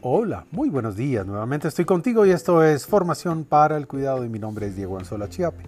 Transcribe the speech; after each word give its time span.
Hola, 0.00 0.46
muy 0.52 0.70
buenos 0.70 0.94
días. 0.94 1.26
Nuevamente 1.26 1.66
estoy 1.66 1.84
contigo 1.84 2.24
y 2.24 2.30
esto 2.30 2.62
es 2.62 2.86
Formación 2.86 3.42
para 3.44 3.76
el 3.76 3.88
Cuidado 3.88 4.24
y 4.24 4.28
mi 4.28 4.38
nombre 4.38 4.68
es 4.68 4.76
Diego 4.76 4.96
Anzola 4.96 5.28
Chiape. 5.28 5.64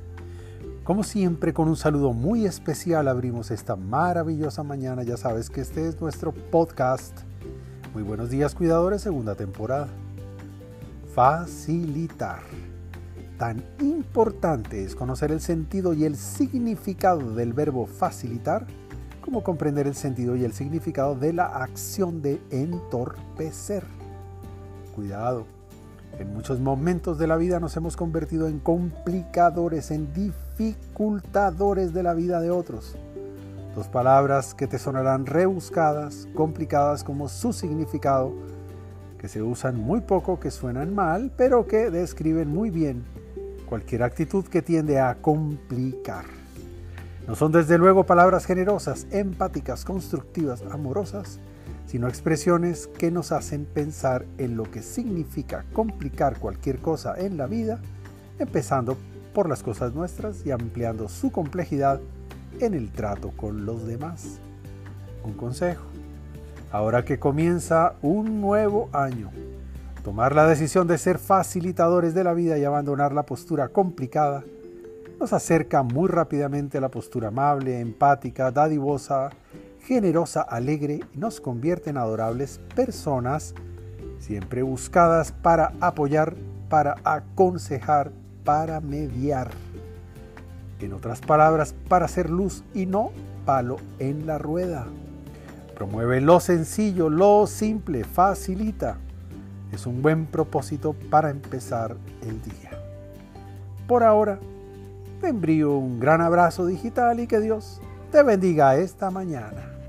Como 0.84 1.02
siempre, 1.02 1.52
con 1.52 1.66
un 1.66 1.74
saludo 1.74 2.12
muy 2.12 2.46
especial 2.46 3.08
abrimos 3.08 3.50
esta 3.50 3.74
maravillosa 3.74 4.62
mañana. 4.62 5.02
Ya 5.02 5.16
sabes 5.16 5.50
que 5.50 5.60
este 5.60 5.88
es 5.88 6.00
nuestro 6.00 6.30
podcast. 6.30 7.22
Muy 7.92 8.04
buenos 8.04 8.30
días, 8.30 8.54
cuidadores, 8.54 9.02
segunda 9.02 9.34
temporada. 9.34 9.88
Facilitar. 11.12 12.42
Tan 13.36 13.64
importante 13.80 14.84
es 14.84 14.94
conocer 14.94 15.32
el 15.32 15.40
sentido 15.40 15.92
y 15.92 16.04
el 16.04 16.14
significado 16.14 17.34
del 17.34 17.52
verbo 17.52 17.84
facilitar 17.84 18.64
como 19.22 19.42
comprender 19.42 19.88
el 19.88 19.96
sentido 19.96 20.36
y 20.36 20.44
el 20.44 20.52
significado 20.52 21.16
de 21.16 21.32
la 21.32 21.46
acción 21.46 22.22
de 22.22 22.40
entorpecer. 22.52 23.99
En 26.18 26.34
muchos 26.34 26.60
momentos 26.60 27.18
de 27.18 27.26
la 27.26 27.36
vida 27.36 27.58
nos 27.58 27.76
hemos 27.76 27.96
convertido 27.96 28.48
en 28.48 28.58
complicadores, 28.58 29.90
en 29.90 30.12
dificultadores 30.12 31.94
de 31.94 32.02
la 32.02 32.12
vida 32.12 32.40
de 32.40 32.50
otros. 32.50 32.96
Dos 33.74 33.88
palabras 33.88 34.54
que 34.54 34.66
te 34.66 34.78
sonarán 34.78 35.24
rebuscadas, 35.24 36.28
complicadas 36.34 37.02
como 37.02 37.28
su 37.28 37.52
significado, 37.52 38.34
que 39.18 39.28
se 39.28 39.42
usan 39.42 39.76
muy 39.76 40.02
poco, 40.02 40.38
que 40.38 40.50
suenan 40.50 40.94
mal, 40.94 41.32
pero 41.36 41.66
que 41.66 41.90
describen 41.90 42.48
muy 42.48 42.70
bien 42.70 43.04
cualquier 43.66 44.02
actitud 44.02 44.44
que 44.44 44.60
tiende 44.60 44.98
a 44.98 45.14
complicar. 45.14 46.24
No 47.26 47.36
son 47.36 47.52
desde 47.52 47.78
luego 47.78 48.04
palabras 48.04 48.44
generosas, 48.44 49.06
empáticas, 49.12 49.84
constructivas, 49.84 50.62
amorosas, 50.70 51.38
sino 51.90 52.06
expresiones 52.06 52.86
que 52.86 53.10
nos 53.10 53.32
hacen 53.32 53.64
pensar 53.64 54.24
en 54.38 54.56
lo 54.56 54.70
que 54.70 54.80
significa 54.80 55.64
complicar 55.72 56.38
cualquier 56.38 56.78
cosa 56.78 57.16
en 57.18 57.36
la 57.36 57.48
vida, 57.48 57.80
empezando 58.38 58.96
por 59.34 59.48
las 59.48 59.64
cosas 59.64 59.92
nuestras 59.92 60.46
y 60.46 60.52
ampliando 60.52 61.08
su 61.08 61.32
complejidad 61.32 62.00
en 62.60 62.74
el 62.74 62.92
trato 62.92 63.32
con 63.32 63.66
los 63.66 63.88
demás. 63.88 64.38
Un 65.24 65.32
consejo. 65.32 65.82
Ahora 66.70 67.04
que 67.04 67.18
comienza 67.18 67.94
un 68.02 68.40
nuevo 68.40 68.88
año, 68.92 69.32
tomar 70.04 70.32
la 70.32 70.46
decisión 70.46 70.86
de 70.86 70.96
ser 70.96 71.18
facilitadores 71.18 72.14
de 72.14 72.22
la 72.22 72.34
vida 72.34 72.56
y 72.56 72.62
abandonar 72.62 73.12
la 73.12 73.26
postura 73.26 73.66
complicada 73.66 74.44
nos 75.18 75.32
acerca 75.32 75.82
muy 75.82 76.08
rápidamente 76.08 76.78
a 76.78 76.80
la 76.80 76.88
postura 76.88 77.28
amable, 77.28 77.80
empática, 77.80 78.52
dadivosa, 78.52 79.30
generosa, 79.82 80.42
alegre 80.42 81.00
nos 81.14 81.40
convierte 81.40 81.90
en 81.90 81.96
adorables 81.96 82.60
personas, 82.74 83.54
siempre 84.18 84.62
buscadas 84.62 85.32
para 85.32 85.72
apoyar, 85.80 86.34
para 86.68 86.96
aconsejar, 87.04 88.12
para 88.44 88.80
mediar. 88.80 89.50
En 90.80 90.92
otras 90.92 91.20
palabras, 91.20 91.74
para 91.88 92.06
hacer 92.06 92.30
luz 92.30 92.64
y 92.74 92.86
no 92.86 93.10
palo 93.44 93.76
en 93.98 94.26
la 94.26 94.38
rueda. 94.38 94.86
Promueve 95.74 96.20
lo 96.20 96.40
sencillo, 96.40 97.08
lo 97.08 97.46
simple, 97.46 98.04
facilita. 98.04 98.98
Es 99.72 99.86
un 99.86 100.02
buen 100.02 100.26
propósito 100.26 100.94
para 101.10 101.30
empezar 101.30 101.96
el 102.22 102.42
día. 102.42 102.70
Por 103.86 104.02
ahora, 104.02 104.38
te 105.20 105.28
envío 105.28 105.76
un 105.76 106.00
gran 106.00 106.20
abrazo 106.20 106.66
digital 106.66 107.20
y 107.20 107.26
que 107.26 107.40
Dios 107.40 107.80
te 108.10 108.22
bendiga 108.22 108.76
esta 108.76 109.10
mañana. 109.10 109.79